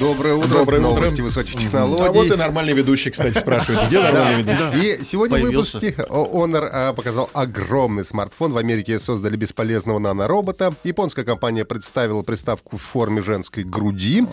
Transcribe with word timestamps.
Доброе 0.00 0.34
утро. 0.34 0.48
Доброе 0.48 0.80
утро. 0.80 1.00
Новости 1.00 1.20
высоких 1.22 1.56
технологий. 1.56 2.04
А 2.04 2.12
вот 2.12 2.26
и 2.26 2.36
нормальный 2.36 2.74
ведущий, 2.74 3.10
кстати, 3.10 3.38
спрашивает. 3.38 3.88
Где 3.88 4.00
нормальный 4.02 4.42
ведущий? 4.42 5.00
И 5.00 5.04
сегодня 5.04 5.38
в 5.38 5.42
выпуске 5.42 5.94
Honor 6.10 6.68
а, 6.70 6.92
показал 6.92 7.30
огромный 7.32 8.04
смартфон. 8.04 8.52
В 8.52 8.58
Америке 8.58 8.98
создали 8.98 9.36
бесполезного 9.36 9.98
наноробота. 9.98 10.74
Японская 10.84 11.24
компания 11.24 11.64
представила 11.64 12.22
приставку 12.22 12.76
в 12.76 12.82
форме 12.82 13.22
женской 13.22 13.64
груди. 13.64 14.26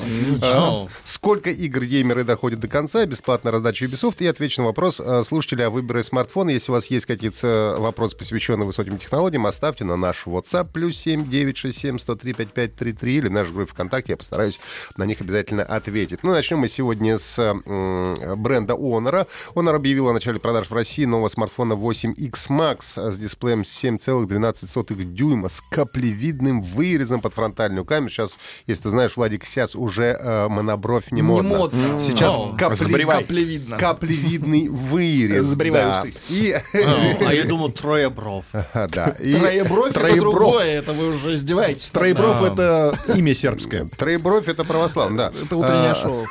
А, 0.44 0.88
Сколько 1.06 1.52
игр 1.52 1.86
геймеры 1.86 2.26
доходят 2.26 2.60
до 2.60 2.68
конца? 2.68 3.06
Бесплатная 3.06 3.54
раздача 3.54 3.86
Ubisoft. 3.86 4.18
И 4.20 4.28
отвечу 4.28 4.62
на 4.62 4.68
вопрос 4.68 5.00
а, 5.00 5.24
слушателя 5.24 5.68
о 5.68 5.70
выборе 5.70 6.04
смартфона. 6.04 6.50
Если 6.50 6.70
у 6.70 6.76
вас 6.76 6.88
есть 6.88 7.06
какие-то 7.06 7.78
вопросы, 7.80 8.18
посвященные 8.18 8.68
высоким 8.68 8.98
технологиям, 8.98 9.46
оставьте 9.46 9.86
на 9.86 9.96
наш 9.96 10.26
WhatsApp 10.26 10.68
плюс 10.74 10.98
7 10.98 11.30
967 11.30 11.98
103 11.98 12.34
5533 12.34 13.16
или 13.16 13.28
наш 13.30 13.50
группе 13.50 13.72
ВКонтакте. 13.72 14.12
Я 14.14 14.18
постараюсь 14.18 14.60
на 14.98 15.06
них 15.06 15.22
обязательно 15.22 15.45
ответить. 15.54 16.20
Ну, 16.24 16.32
начнем 16.32 16.60
мы 16.60 16.68
сегодня 16.70 17.18
с 17.18 17.40
м, 17.40 18.42
бренда 18.42 18.74
Honor. 18.74 19.28
Honor 19.56 19.76
объявила 19.76 20.12
о 20.12 20.14
начале 20.14 20.40
продаж 20.40 20.70
в 20.70 20.74
России 20.74 21.06
нового 21.06 21.30
смартфона 21.30 21.74
8X 21.74 22.34
Max 22.50 23.12
с 23.14 23.18
дисплеем 23.18 23.62
7,12 23.62 25.04
дюйма 25.06 25.50
с 25.50 25.62
каплевидным 25.62 26.62
вырезом 26.62 27.22
под 27.22 27.34
фронтальную 27.34 27.86
камеру. 27.86 28.10
Сейчас, 28.10 28.40
если 28.68 28.84
ты 28.84 28.90
знаешь, 28.90 29.16
Владик, 29.16 29.46
сейчас 29.46 29.76
уже 29.76 30.18
э, 30.20 30.48
монобровь 30.48 31.12
не 31.12 31.22
модно. 31.22 31.58
модно. 31.58 32.00
Сейчас 32.00 32.36
Ну, 32.36 32.56
капле- 32.58 32.76
сбривай. 32.76 33.22
Каплевидно. 33.24 33.78
каплевидный 33.78 34.68
вырез. 34.70 35.46
Сбривай 35.46 35.82
да. 35.84 36.02
усы. 36.02 36.14
И, 36.30 36.56
А 36.74 37.34
я 37.34 37.44
думал, 37.46 37.72
трое 37.72 38.10
бров. 38.10 38.46
да, 38.74 39.16
и 39.20 39.34
Троебровь 39.36 39.92
это 39.92 40.00
Троебров. 40.02 40.34
другое, 40.34 40.66
это 40.80 40.94
вы 40.94 41.16
уже 41.16 41.36
издеваетесь. 41.36 41.90
Троебров— 41.92 42.42
это 42.44 42.98
имя 43.16 43.34
сербское. 43.34 43.88
Троебровь 43.98 44.48
это 44.48 44.64
православно, 44.64 45.18
да. 45.18 45.25
Это 45.34 45.56
утреннее 45.58 45.92
А, 45.92 45.96
шоу. 45.96 46.26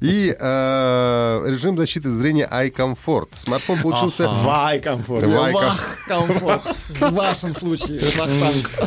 И 0.00 0.34
э, 0.38 1.42
режим 1.46 1.76
защиты 1.76 2.08
зрения 2.10 2.48
Eye 2.50 2.72
Comfort. 2.72 3.28
Смартфон 3.36 3.80
получился... 3.82 4.28
Комфорт. 4.80 5.24
Вай, 5.24 5.52
Вах, 5.52 5.98
комфорт. 6.06 6.62
В 6.88 7.10
вашем 7.12 7.52
случае. 7.52 8.00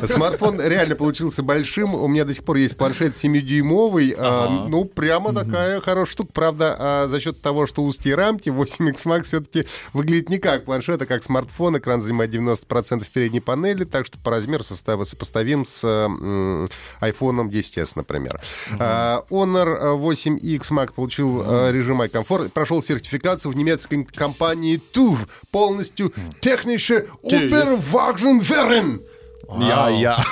Смартфон 0.08 0.62
реально 0.62 0.96
получился 0.96 1.44
большим. 1.44 1.96
У 1.96 2.08
меня 2.08 2.26
до 2.26 2.34
сих 2.34 2.44
пор 2.44 2.58
есть 2.58 2.78
планшет 2.78 3.16
7-дюймовый. 3.16 4.16
А, 4.18 4.68
ну, 4.68 4.86
прямо 4.86 5.34
такая 5.34 5.82
хорошая 5.82 6.14
штука. 6.14 6.32
Правда, 6.34 6.76
а, 6.80 7.08
за 7.08 7.20
счет 7.20 7.42
того, 7.42 7.68
что 7.68 7.84
узкие 7.84 8.16
рамки, 8.16 8.50
8X 8.50 9.04
Max 9.06 9.24
все-таки 9.24 9.66
выглядит 9.94 10.30
не 10.30 10.38
как 10.38 10.66
планшет, 10.66 11.02
а 11.02 11.06
как 11.06 11.24
смартфон. 11.24 11.78
Экран 11.78 12.02
занимает 12.02 12.34
90% 12.34 13.06
передней 13.14 13.42
панели, 13.42 13.84
так 13.84 14.06
что 14.06 14.18
по 14.18 14.32
размеру 14.32 14.64
сопоставим 14.64 15.66
с 15.66 15.84
iPhone 17.02 17.50
10s, 17.50 17.92
например. 17.96 18.40
А, 18.80 19.24
Honor 19.30 19.98
8X 19.98 20.69
Max 20.72 20.94
получил 20.94 21.42
а, 21.46 21.72
режим 21.72 22.02
iComfort, 22.02 22.50
прошел 22.50 22.82
сертификацию 22.82 23.52
в 23.52 23.56
немецкой 23.56 24.06
компании 24.06 24.82
TÜV. 24.94 25.28
Полностью 25.52 26.14
технически 26.42 27.08
Oberwagen 27.24 28.42
werden. 28.42 29.00
Я, 29.58 29.90
я. 29.90 30.24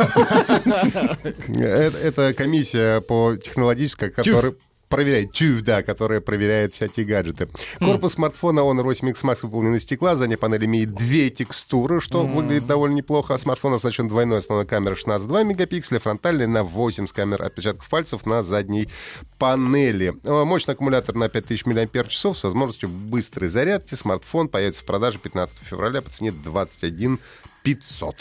Это 2.03 2.33
комиссия 2.35 3.01
по 3.01 3.35
технологической, 3.35 4.11
которая 4.11 4.53
проверяет, 4.89 5.31
TÜV, 5.31 5.61
да, 5.61 5.83
которая 5.83 6.21
проверяет 6.21 6.73
всякие 6.73 7.05
гаджеты. 7.05 7.47
Корпус 7.79 8.13
смартфона 8.13 8.61
Honor 8.61 8.85
8X 8.85 9.21
Max 9.23 9.39
выполнен 9.43 9.75
из 9.75 9.83
стекла, 9.83 10.15
задняя 10.15 10.37
панель 10.37 10.65
имеет 10.65 10.93
две 10.93 11.29
текстуры, 11.29 12.01
что 12.01 12.25
выглядит 12.25 12.67
довольно 12.67 12.95
неплохо. 12.95 13.33
А 13.33 13.37
смартфон 13.37 13.73
оснащен 13.73 14.07
двойной 14.07 14.39
основной 14.39 14.65
камерой 14.65 14.97
16,2 14.97 15.43
мегапикселя, 15.43 15.99
фронтальной 15.99 16.47
на 16.47 16.63
8 16.63 17.07
с 17.07 17.13
камер 17.13 17.41
отпечатков 17.41 17.87
пальцев 17.89 18.25
на 18.25 18.43
задней 18.43 18.89
панели. 19.37 20.13
Э, 20.23 20.43
Мощный 20.43 20.73
аккумулятор 20.73 21.15
на 21.15 21.29
5000 21.29 21.65
мАч 21.65 22.17
с 22.17 22.43
возможностью 22.43 22.89
быстрой 22.89 23.49
зарядки. 23.49 23.95
Смартфон 23.95 24.47
появится 24.47 24.81
в 24.81 24.85
продаже 24.85 25.19
15 25.19 25.59
февраля 25.59 26.01
по 26.01 26.09
цене 26.09 26.31
21 26.31 27.19
500. 27.63 28.15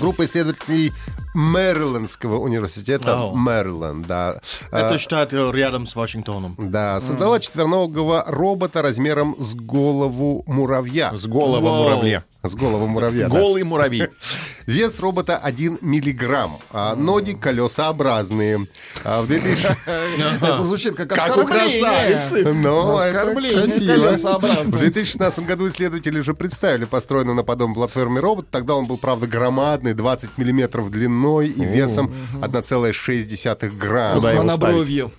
Группа 0.00 0.24
исследователей 0.24 0.92
Мэрилендского 1.34 2.38
университета 2.38 3.18
Ау. 3.18 3.34
Мэриленд, 3.34 4.06
да. 4.06 4.40
Это 4.70 4.94
А, 4.94 4.98
штат 4.98 5.32
э, 5.32 5.50
рядом 5.52 5.86
с 5.86 5.94
Вашингтоном. 5.94 6.54
да, 6.58 7.00
создала 7.00 7.40
четвероногого 7.40 8.24
робота 8.26 8.82
размером 8.82 9.36
с 9.38 9.54
голову 9.54 10.42
муравья. 10.46 11.12
С 11.16 11.26
голого 11.26 11.60
Вау. 11.64 11.82
муравья. 11.84 12.24
С 12.42 12.54
голову 12.54 12.86
муравья. 12.86 13.28
Голый 13.28 13.62
муравей. 13.64 14.08
Вес 14.66 15.00
робота 15.00 15.36
1 15.36 15.78
миллиграмм. 15.80 16.58
А 16.70 16.94
ноги 16.94 17.32
колесообразные. 17.32 18.66
А 19.04 19.22
в 19.22 19.26
2000... 19.26 19.76
Это 20.44 20.62
звучит 20.62 20.94
как 20.94 21.08
Как 21.08 21.36
у 21.36 21.44
красавицы. 21.44 22.40
Это 22.40 22.94
Оскорбление 22.94 23.62
красиво. 23.96 24.38
В 24.64 24.70
2016 24.70 25.46
году 25.46 25.68
исследователи 25.68 26.20
уже 26.20 26.34
представили 26.34 26.84
построенный 26.84 27.34
на 27.34 27.42
подобном 27.42 27.74
платформе 27.74 28.20
робот. 28.20 28.48
Тогда 28.50 28.74
он 28.74 28.86
был, 28.86 28.96
правда, 28.98 29.26
громадный, 29.26 29.94
20 29.94 30.38
миллиметров 30.38 30.90
длиной 31.20 31.48
и 31.48 31.64
весом 31.64 32.12
1,6 32.40 33.76
грамма. 33.76 34.20
С 34.20 34.32
монобровью. 34.32 35.12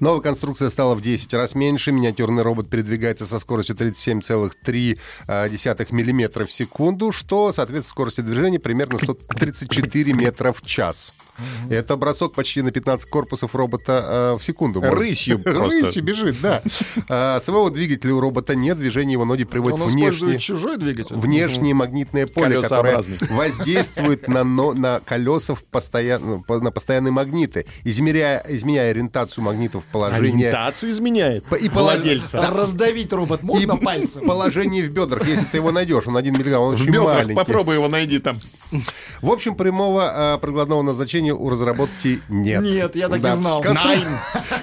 Новая 0.00 0.20
конструкция 0.20 0.70
стала 0.70 0.94
в 0.94 1.00
10 1.00 1.34
раз 1.34 1.54
меньше. 1.54 1.92
Миниатюрный 1.92 2.42
робот 2.42 2.68
передвигается 2.68 3.26
со 3.26 3.38
скоростью 3.38 3.76
37,3 3.76 4.98
мм 5.90 6.46
в 6.46 6.52
секунду, 6.52 7.12
что 7.12 7.52
соответствует 7.52 7.90
скорости 7.90 8.20
движения 8.20 8.60
примерно 8.60 8.98
134 8.98 10.12
метра 10.12 10.52
в 10.52 10.62
час. 10.62 11.12
Это 11.68 11.96
бросок 11.96 12.32
почти 12.34 12.62
на 12.62 12.70
15 12.70 13.08
корпусов 13.08 13.54
робота 13.54 14.32
э, 14.34 14.38
в 14.38 14.42
секунду. 14.44 14.80
может. 14.80 14.98
Рысью 14.98 15.38
просто. 15.42 15.86
Рысью 15.86 16.02
бежит, 16.02 16.40
да. 16.40 16.62
А, 17.08 17.40
Самого 17.40 17.70
двигателя 17.70 18.14
у 18.14 18.20
робота 18.20 18.54
нет. 18.54 18.76
Движение 18.78 19.12
его 19.12 19.24
ноги 19.24 19.44
приводит 19.44 19.78
Он 19.80 19.86
внешне 19.88 20.08
использует 20.10 20.40
чужой 20.40 20.76
двигатель. 20.78 21.16
внешнее 21.16 21.74
магнитное 21.74 22.26
поле, 22.26 22.60
которое 22.60 23.02
воздействует 23.30 24.28
на, 24.28 24.44
но- 24.44 24.72
на 24.72 25.00
колеса 25.00 25.54
в 25.54 25.62
постоян- 25.64 26.42
ну, 26.48 26.60
на 26.60 26.70
постоянные 26.70 27.12
магниты, 27.12 27.66
измеряя, 27.84 28.44
изменяя 28.48 28.90
ориентацию 28.90 29.44
магнитов 29.44 29.84
положение 29.92 30.48
Ориентацию 30.50 30.90
изменяет. 30.92 31.44
И 31.60 31.68
Владельца. 31.68 32.40
А 32.46 32.50
Раздавить 32.54 33.12
робот 33.12 33.42
и 33.42 33.46
можно 33.46 33.76
пальцем? 33.76 34.26
положение 34.26 34.88
в 34.88 34.92
бедрах, 34.92 35.26
если 35.26 35.44
ты 35.46 35.58
его 35.58 35.70
найдешь, 35.72 36.06
он 36.06 36.16
один 36.16 36.34
миллиграмм, 36.34 36.62
он 36.62 36.76
В 36.76 36.80
очень 36.80 36.86
бедрах 36.92 37.14
маленький. 37.14 37.34
попробуй 37.34 37.74
его 37.76 37.88
найди 37.88 38.18
там. 38.18 38.38
В 39.20 39.30
общем, 39.30 39.54
прямого 39.54 40.02
а, 40.34 40.38
прикладного 40.38 40.82
назначения 40.82 41.32
у 41.34 41.48
разработки 41.50 42.20
нет. 42.28 42.62
Нет, 42.62 42.96
я 42.96 43.08
так 43.08 43.18
и 43.18 43.22
Да. 43.22 43.36
знал. 43.36 43.62
Констру- 43.62 44.04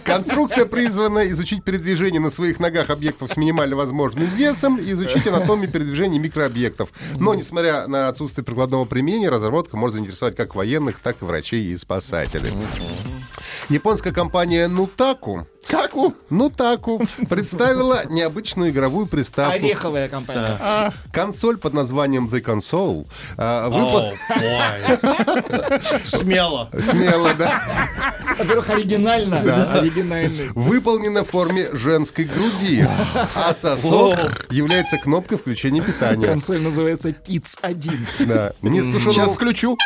Конструкция 0.03 0.66
призвана 0.66 1.29
изучить 1.31 1.63
передвижение 1.63 2.19
на 2.22 2.29
своих 2.29 2.59
ногах 2.59 2.90
объектов 2.90 3.31
с 3.31 3.38
минимально 3.38 3.75
возможным 3.75 4.25
весом 4.25 4.78
и 4.78 4.91
изучить 4.91 5.28
анатомию 5.28 5.69
передвижения 5.69 6.19
микрообъектов. 6.19 6.90
Но, 7.17 7.35
несмотря 7.35 7.88
на 7.88 8.07
отсутствие 8.07 8.46
прикладного 8.46 8.85
применения, 8.85 9.29
разработка 9.29 9.78
может 9.78 9.96
заинтересовать 9.96 10.35
как 10.35 10.56
военных, 10.56 11.00
так 11.00 11.22
и 11.22 11.25
врачей 11.25 11.66
и 11.66 11.78
спасателей. 11.78 12.51
Японская 13.69 14.13
компания 14.13 14.67
Nutaku 14.69 15.46
Каку? 15.97 16.13
Нутаку 16.30 17.02
представила 17.28 18.03
необычную 18.08 18.69
игровую 18.69 19.08
приставку. 19.08 19.56
Ореховая 19.56 20.08
компания. 20.08 20.94
Консоль 21.12 21.58
под 21.58 21.74
названием 21.74 22.28
The 22.31 22.40
Console. 22.44 23.08
а, 23.35 23.68
выпла- 23.69 24.12
Смело. 26.03 26.69
Смело, 26.80 27.34
да. 27.34 27.61
Во-первых, 28.38 28.70
оригинально. 28.70 29.40
Оригинальный. 29.73 30.49
Выполнена 30.53 31.23
в 31.23 31.29
форме 31.29 31.67
женской 31.73 32.26
груди. 32.26 32.85
А 33.35 33.53
сосок 33.55 34.17
является 34.52 34.97
кнопкой 34.97 35.40
включения 35.40 35.82
питания. 35.82 36.28
Консоль 36.28 36.61
называется 36.61 37.09
ТИЦ-1. 37.11 37.97
Да. 38.28 38.52
Сейчас 38.52 38.61
Неискушенному, 38.61 39.34
включу. 39.34 39.78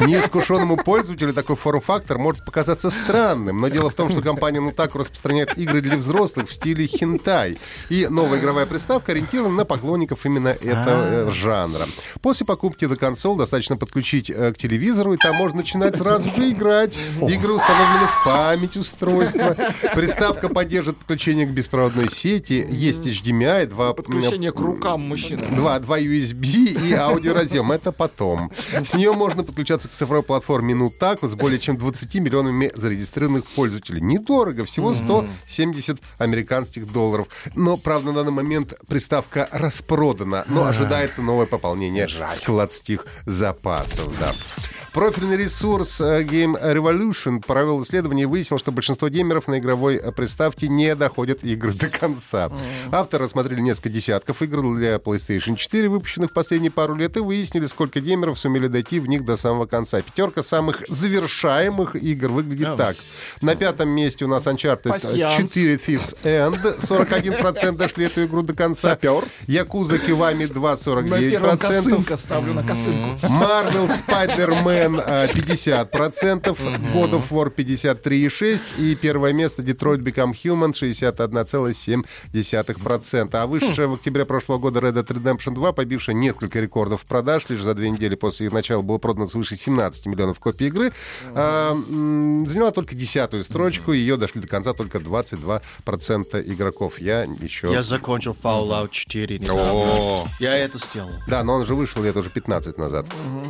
неискушенному 0.00 0.76
пользователю 0.76 1.32
такой 1.32 1.54
форм-фактор 1.56 2.18
может 2.18 2.44
показаться 2.44 2.90
странным, 2.90 3.60
но 3.60 3.68
дело 3.68 3.90
в 3.90 3.94
том, 3.94 4.10
что 4.10 4.22
компания 4.22 4.58
Nutaku 4.58 4.98
распространяет 4.98 5.19
распространяет 5.20 5.58
игры 5.58 5.80
для 5.80 5.96
взрослых 5.96 6.48
в 6.48 6.52
стиле 6.52 6.86
хентай. 6.86 7.58
И 7.90 8.06
новая 8.08 8.38
игровая 8.38 8.66
приставка 8.66 9.12
ориентирована 9.12 9.54
на 9.54 9.64
поклонников 9.64 10.24
именно 10.24 10.48
этого 10.48 11.28
э, 11.28 11.30
жанра. 11.30 11.84
После 12.22 12.46
покупки 12.46 12.86
до 12.86 12.96
консол 12.96 13.36
достаточно 13.36 13.76
подключить 13.76 14.30
э, 14.30 14.52
к 14.52 14.58
телевизору, 14.58 15.14
и 15.14 15.16
там 15.18 15.36
можно 15.36 15.58
начинать 15.58 15.96
сразу 15.96 16.34
же 16.34 16.50
играть. 16.50 16.98
Игры 17.20 17.52
установлены 17.52 18.06
в 18.06 18.24
память 18.24 18.76
устройства. 18.76 19.56
Приставка 19.94 20.48
поддержит 20.48 20.96
подключение 20.96 21.46
к 21.46 21.50
беспроводной 21.50 22.08
сети. 22.10 22.66
Есть 22.70 23.06
HDMI, 23.06 23.66
два... 23.66 23.92
Подключение 23.92 24.52
к 24.52 24.60
рукам 24.60 25.02
мужчины. 25.02 25.42
Два, 25.54 25.78
два 25.80 25.98
USB 26.00 26.88
и 26.88 26.94
аудиоразъем. 26.94 27.72
Это 27.72 27.92
потом. 27.92 28.50
С 28.82 28.94
нее 28.94 29.12
можно 29.12 29.42
подключаться 29.44 29.88
к 29.88 29.92
цифровой 29.92 30.22
платформе 30.22 30.74
Nutaku 30.74 31.28
с 31.28 31.34
более 31.34 31.58
чем 31.58 31.76
20 31.76 32.14
миллионами 32.16 32.72
зарегистрированных 32.74 33.44
пользователей. 33.44 34.00
Недорого, 34.00 34.64
всего 34.64 34.94
170 35.10 35.98
американских 36.18 36.90
долларов. 36.90 37.28
Но, 37.54 37.76
правда, 37.76 38.12
на 38.12 38.18
данный 38.18 38.32
момент 38.32 38.74
приставка 38.88 39.48
распродана, 39.52 40.44
но 40.48 40.66
ожидается 40.66 41.22
новое 41.22 41.46
пополнение 41.46 42.08
складских 42.30 43.06
запасов. 43.26 44.18
Да. 44.18 44.32
Профильный 44.92 45.36
ресурс 45.36 46.00
э, 46.00 46.24
Game 46.24 46.60
Revolution 46.60 47.40
провел 47.46 47.80
исследование 47.82 48.24
и 48.24 48.26
выяснил, 48.26 48.58
что 48.58 48.72
большинство 48.72 49.08
геймеров 49.08 49.46
на 49.46 49.60
игровой 49.60 49.96
э, 49.96 50.10
приставке 50.10 50.66
не 50.66 50.96
доходят 50.96 51.44
игры 51.44 51.72
до 51.72 51.88
конца. 51.88 52.50
Авторы 52.90 53.24
рассмотрели 53.24 53.60
несколько 53.60 53.88
десятков 53.88 54.42
игр 54.42 54.74
для 54.74 54.96
PlayStation 54.96 55.54
4, 55.54 55.88
выпущенных 55.88 56.32
в 56.32 56.34
последние 56.34 56.72
пару 56.72 56.96
лет, 56.96 57.16
и 57.16 57.20
выяснили, 57.20 57.66
сколько 57.66 58.00
геймеров 58.00 58.36
сумели 58.36 58.66
дойти 58.66 58.98
в 58.98 59.06
них 59.06 59.24
до 59.24 59.36
самого 59.36 59.66
конца. 59.66 60.02
Пятерка 60.02 60.42
самых 60.42 60.82
завершаемых 60.88 61.94
игр 61.94 62.28
выглядит 62.28 62.76
так. 62.76 62.96
На 63.42 63.54
пятом 63.54 63.90
месте 63.90 64.24
у 64.24 64.28
нас 64.28 64.48
Uncharted 64.48 64.89
Пасьянс. 64.90 65.52
4 65.52 65.74
Thieves 65.76 66.16
End. 66.24 66.78
41% 66.80 67.76
дошли 67.76 68.06
эту 68.06 68.24
игру 68.24 68.42
до 68.42 68.54
конца. 68.54 68.90
Сапер. 68.90 69.24
Якуза 69.46 69.98
Кивами 69.98 70.46
2, 70.46 70.70
На 70.70 70.76
первом 71.18 71.56
49%. 71.56 71.58
косынка 71.58 72.16
ставлю 72.16 72.54
на 72.54 72.62
косынку. 72.62 73.18
Марвел 73.28 73.86
Spider-Man 73.86 75.02
э, 75.06 75.26
50%, 75.28 76.56
God 76.94 77.10
of 77.12 77.28
War 77.30 77.50
53,6% 77.54 78.60
и 78.78 78.94
первое 78.94 79.32
место 79.32 79.62
Detroit 79.62 79.98
Become 79.98 80.32
Human 80.44 80.72
61,7%. 80.72 83.28
А 83.32 83.46
вышедшая 83.46 83.88
в 83.88 83.94
октябре 83.94 84.24
прошлого 84.24 84.58
года 84.58 84.80
Red 84.80 84.94
Dead 84.94 85.06
Redemption 85.06 85.54
2, 85.54 85.72
побившая 85.72 86.14
несколько 86.14 86.60
рекордов 86.60 87.02
продаж, 87.02 87.44
лишь 87.48 87.62
за 87.62 87.74
две 87.74 87.90
недели 87.90 88.14
после 88.14 88.46
их 88.46 88.52
начала 88.52 88.82
было 88.82 88.98
продано 88.98 89.26
свыше 89.26 89.56
17 89.56 90.06
миллионов 90.06 90.38
копий 90.40 90.66
игры, 90.66 90.92
а, 91.34 91.72
заняла 92.46 92.70
только 92.70 92.94
десятую 92.94 93.44
строчку, 93.44 93.92
ее 93.92 94.16
дошли 94.16 94.40
до 94.40 94.46
конца 94.48 94.72
только 94.80 94.98
22% 94.98 95.60
игроков. 96.52 96.98
Я 96.98 97.22
еще... 97.24 97.70
Я 97.72 97.82
закончил 97.82 98.34
Fallout 98.40 98.88
4 98.90 99.38
недавно. 99.38 99.62
О. 99.72 100.24
Я 100.38 100.56
это 100.56 100.78
сделал. 100.78 101.10
Да, 101.26 101.44
но 101.44 101.54
он 101.54 101.66
же 101.66 101.74
вышел 101.74 102.02
лет 102.02 102.16
уже 102.16 102.30
15 102.30 102.78
назад. 102.78 103.06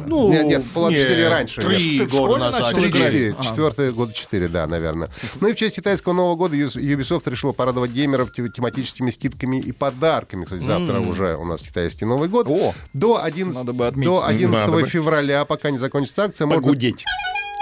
Ну, 0.07 0.31
Нет, 0.33 0.47
нет, 0.47 0.65
Fallout 0.75 0.91
нет, 0.91 1.03
4 1.03 1.29
раньше. 1.29 1.63
Три 1.63 2.07
года 2.07 2.37
назад. 2.39 2.75
Три, 2.75 2.93
четыре. 2.93 3.35
А. 3.39 3.43
Четвертый 3.43 3.93
год 3.93 4.13
четыре, 4.15 4.49
да, 4.49 4.67
наверное. 4.67 5.09
Ну 5.41 5.49
и 5.49 5.53
в 5.53 5.57
честь 5.57 5.77
китайского 5.77 6.13
Нового 6.15 6.37
года 6.37 6.57
Ubisoft 6.57 7.31
решила 7.31 7.53
порадовать 7.53 7.93
геймеров 7.93 8.33
те- 8.33 8.49
тематическими 8.49 9.11
скидками 9.11 9.61
и 9.61 9.73
подарками. 9.73 10.45
Кстати, 10.45 10.63
завтра 10.63 11.01
уже 11.01 11.37
у 11.37 11.45
нас 11.45 11.63
китайский 11.63 12.05
Новый 12.07 12.29
год. 12.29 12.47
О! 12.49 12.75
До 12.93 13.23
11, 13.23 13.61
Надо 13.65 13.79
бы 13.79 13.87
отметить. 13.87 14.11
до 14.11 14.25
11 14.27 14.61
Надо 14.67 14.73
бы. 14.73 14.89
февраля, 14.89 15.45
пока 15.45 15.71
не 15.71 15.79
закончится 15.79 16.25
акция, 16.25 16.47
можно 16.47 16.63
Погудеть. 16.63 17.05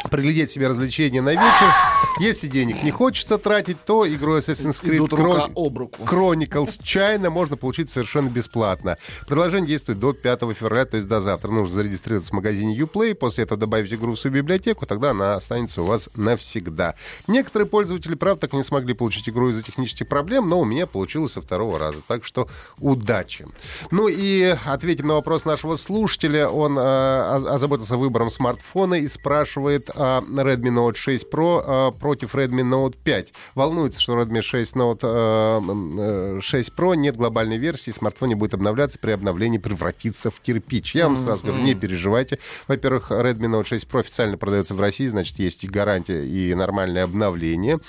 Приглядеть 0.09 0.51
себе 0.51 0.69
развлечения 0.69 1.23
на 1.23 1.31
вечер. 1.31 1.73
Если 2.21 2.47
денег 2.49 2.83
не 2.83 2.91
хочется 2.91 3.39
тратить, 3.39 3.77
то 3.85 4.07
игру 4.13 4.37
Assassin's 4.39 4.83
Creed 4.83 4.97
Идут 4.97 5.13
рука 5.13 5.47
Chron- 5.47 5.53
об 5.57 5.79
руку. 5.79 6.03
Chronicles 6.05 6.79
China 6.81 7.31
можно 7.31 7.57
получить 7.57 7.91
совершенно 7.91 8.29
бесплатно. 8.29 8.97
Предложение 9.27 9.69
действует 9.69 9.99
до 10.01 10.13
5 10.13 10.41
февраля, 10.55 10.85
то 10.85 10.97
есть 10.97 11.09
до 11.09 11.21
завтра. 11.21 11.51
Нужно 11.51 11.75
зарегистрироваться 11.75 12.31
в 12.31 12.35
магазине 12.35 12.77
Uplay, 12.79 13.15
после 13.15 13.45
этого 13.45 13.59
добавить 13.61 13.93
игру 13.93 14.15
в 14.15 14.21
свою 14.21 14.35
библиотеку, 14.37 14.87
тогда 14.87 15.11
она 15.11 15.35
останется 15.35 15.83
у 15.83 15.85
вас 15.85 16.11
навсегда. 16.17 16.95
Некоторые 17.27 17.67
пользователи, 17.69 18.15
правда, 18.15 18.43
так 18.43 18.55
и 18.55 18.57
не 18.57 18.65
смогли 18.65 18.95
получить 18.95 19.29
игру 19.29 19.51
из-за 19.51 19.63
технических 19.63 20.09
проблем, 20.09 20.49
но 20.49 20.61
у 20.61 20.65
меня 20.65 20.87
получилось 20.87 21.33
со 21.33 21.41
второго 21.43 21.79
раза. 21.79 21.99
Так 22.07 22.25
что 22.25 22.49
удачи. 22.79 23.47
Ну 23.91 24.09
и 24.09 24.57
ответим 24.67 25.09
на 25.09 25.15
вопрос 25.15 25.45
нашего 25.45 25.77
слушателя. 25.77 26.49
Он 26.49 26.79
э, 26.79 27.37
оз- 27.37 27.47
озаботился 27.47 27.97
выбором 27.97 28.31
смартфона 28.31 28.95
и 28.95 29.09
спрашивает 29.09 29.91
Redmi 29.99 30.71
Note 30.71 30.97
6 30.97 31.27
Pro 31.31 31.91
э, 31.91 31.99
против 31.99 32.35
Redmi 32.35 32.63
Note 32.63 32.97
5. 33.03 33.33
Волнуется, 33.55 34.01
что 34.01 34.19
Redmi 34.19 34.43
6 34.43 34.77
Note 34.77 35.01
э, 35.03 35.71
м, 35.71 36.39
э, 36.39 36.41
6 36.41 36.73
Pro 36.77 36.97
нет 36.97 37.17
глобальной 37.17 37.59
версии, 37.59 37.91
смартфон 37.91 38.29
не 38.29 38.35
будет 38.35 38.55
обновляться, 38.55 38.99
при 38.99 39.13
обновлении 39.13 39.59
превратится 39.59 40.31
в 40.31 40.41
кирпич. 40.41 40.95
Я 40.95 41.07
вам 41.07 41.17
сразу 41.17 41.47
говорю, 41.47 41.63
не 41.63 41.75
переживайте. 41.75 42.39
Во-первых, 42.67 43.11
Redmi 43.11 43.49
Note 43.49 43.67
6 43.67 43.87
Pro 43.87 44.01
официально 44.01 44.37
продается 44.37 44.75
в 44.75 44.81
России, 44.81 45.07
значит, 45.07 45.39
есть 45.39 45.65
и 45.65 45.69
гарантия, 45.69 46.25
и 46.25 46.55
нормальное 46.55 47.05
обновление. 47.05 47.81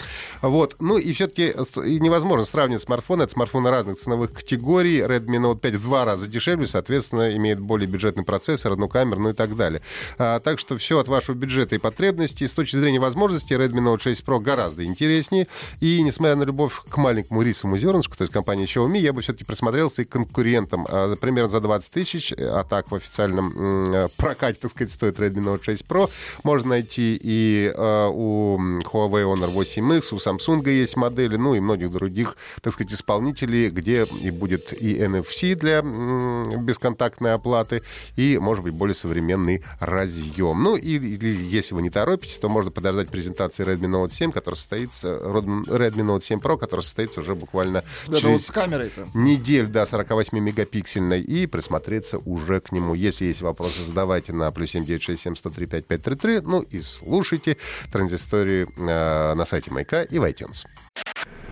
Вот. 0.41 0.75
Ну 0.79 0.97
и 0.97 1.13
все-таки 1.13 1.53
невозможно 1.75 2.45
сравнивать 2.45 2.83
смартфоны. 2.83 3.23
Это 3.23 3.33
смартфоны 3.33 3.69
разных 3.69 3.97
ценовых 3.97 4.33
категорий. 4.33 4.99
Redmi 4.99 5.37
Note 5.37 5.59
5 5.59 5.75
в 5.75 5.83
два 5.83 6.05
раза 6.05 6.27
дешевле, 6.27 6.67
соответственно, 6.67 7.35
имеет 7.35 7.59
более 7.59 7.87
бюджетный 7.87 8.23
процессор, 8.23 8.73
одну 8.73 8.87
камеру, 8.87 9.21
ну 9.21 9.29
и 9.29 9.33
так 9.33 9.55
далее. 9.55 9.81
А, 10.17 10.39
так 10.39 10.59
что 10.59 10.77
все 10.77 10.99
от 10.99 11.07
вашего 11.07 11.35
бюджета 11.35 11.75
и 11.75 11.79
потребностей. 11.89 12.47
С 12.47 12.53
точки 12.53 12.75
зрения 12.75 12.99
возможностей, 12.99 13.55
Redmi 13.55 13.81
Note 13.81 14.01
6 14.01 14.23
Pro 14.23 14.39
гораздо 14.39 14.85
интереснее. 14.85 15.47
И 15.79 16.01
несмотря 16.03 16.35
на 16.35 16.43
любовь 16.43 16.81
к 16.87 16.97
маленькому 16.97 17.41
рисовому 17.41 17.77
зернышку, 17.77 18.15
то 18.15 18.23
есть 18.23 18.33
компании 18.33 18.67
Xiaomi, 18.67 18.99
я 18.99 19.11
бы 19.11 19.21
все-таки 19.21 19.43
присмотрелся 19.43 20.03
и 20.03 20.05
к 20.05 20.09
конкурентам. 20.09 20.85
А, 20.87 21.15
примерно 21.15 21.49
за 21.49 21.61
20 21.61 21.91
тысяч, 21.91 22.33
а 22.37 22.63
так 22.63 22.91
в 22.91 22.95
официальном 22.95 23.93
э, 23.93 24.09
прокате, 24.17 24.59
так 24.61 24.71
сказать, 24.71 24.91
стоит 24.91 25.19
Redmi 25.19 25.43
Note 25.43 25.63
6 25.63 25.85
Pro. 25.85 26.09
Можно 26.43 26.69
найти 26.69 27.19
и 27.21 27.73
э, 27.75 28.09
у 28.11 28.57
Huawei 28.59 29.23
Honor 29.23 29.51
8X, 29.51 30.13
у 30.13 30.17
Samsung 30.17 30.69
есть 30.69 30.95
модели, 30.95 31.37
ну 31.37 31.55
и 31.55 31.59
многих 31.59 31.91
других, 31.91 32.37
так 32.61 32.73
сказать, 32.73 32.93
исполнителей, 32.93 33.69
где 33.69 34.05
и 34.21 34.29
будет 34.29 34.73
и 34.73 34.97
NFC 34.99 35.55
для 35.55 35.81
бесконтактной 35.81 37.33
оплаты, 37.33 37.81
и, 38.15 38.37
может 38.37 38.63
быть, 38.63 38.73
более 38.73 38.95
современный 38.95 39.63
разъем. 39.79 40.61
Ну, 40.61 40.75
и, 40.75 40.97
или 40.97 41.27
если 41.27 41.73
вы 41.75 41.78
не 41.79 41.89
торопитесь, 41.89 42.37
то 42.37 42.49
можно 42.49 42.71
подождать 42.71 43.09
презентации 43.09 43.65
Redmi 43.65 43.87
Note 43.87 44.11
7, 44.11 44.31
которая 44.31 44.57
состоится, 44.57 45.17
Redmi 45.17 45.65
Note 45.65 46.21
7 46.21 46.39
Pro, 46.39 46.57
которая 46.57 46.83
состоится 46.83 47.21
уже 47.21 47.35
буквально 47.35 47.83
вот 48.07 48.19
через 48.19 48.45
с 48.45 48.51
камерой-то. 48.51 49.07
недель 49.13 49.67
до 49.67 49.83
48-мегапиксельной 49.83 51.21
и 51.21 51.45
присмотреться 51.47 52.17
уже 52.19 52.59
к 52.61 52.71
нему. 52.71 52.93
Если 52.93 53.25
есть 53.25 53.41
вопросы, 53.41 53.83
задавайте 53.83 54.33
на 54.33 54.51
плюс 54.51 54.71
7967 54.71 55.35
103 55.35 55.65
5533. 55.65 56.41
Ну 56.41 56.61
и 56.61 56.81
слушайте 56.81 57.57
транзисторию 57.91 58.71
э, 58.77 59.33
на 59.33 59.45
сайте 59.45 59.71
Майка 59.71 60.01
и 60.03 60.19
в 60.19 60.23
iTunes. 60.23 60.65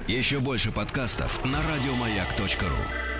Еще 0.07 0.39
больше 0.39 0.71
подкастов 0.71 1.43
на 1.43 1.59
радиомаяк.ру. 1.61 3.16